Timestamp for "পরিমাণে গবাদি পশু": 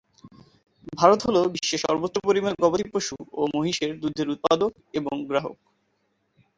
2.27-3.15